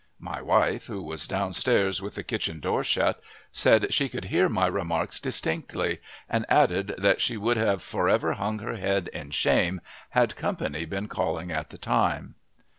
My 0.19 0.41
wife, 0.41 0.87
who 0.87 1.03
was 1.03 1.27
downstairs 1.27 2.01
with 2.01 2.15
the 2.15 2.23
kitchen 2.23 2.59
door 2.59 2.83
shut, 2.83 3.21
said 3.51 3.93
she 3.93 4.09
could 4.09 4.25
hear 4.33 4.49
my 4.49 4.65
remarks 4.65 5.19
distinctly, 5.19 5.99
and 6.27 6.43
added 6.49 6.95
that 6.97 7.21
she 7.21 7.37
would 7.37 7.57
have 7.57 7.83
forever 7.83 8.33
hung 8.33 8.57
her 8.57 8.77
head 8.77 9.09
in 9.09 9.29
shame 9.29 9.79
had 10.17 10.35
company 10.35 10.85
been 10.85 11.07
calling 11.07 11.51
at 11.51 11.69
the 11.69 11.77
time. 11.77 12.33